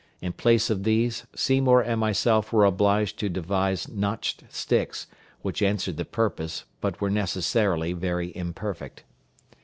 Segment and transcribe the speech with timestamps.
[0.19, 5.05] In place of these, Seymour and myself were obliged to devise notched sticks,
[5.43, 9.03] which answered the purpose, but were necessarily very imperfect.